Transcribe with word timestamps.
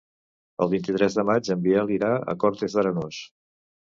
El 0.65 0.69
vint-i-tres 0.69 1.17
de 1.17 1.25
maig 1.29 1.51
en 1.55 1.61
Biel 1.65 1.93
irà 1.97 2.09
a 2.33 2.35
Cortes 2.45 2.77
d'Arenós. 2.79 3.21